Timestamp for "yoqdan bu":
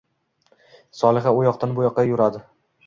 1.49-1.87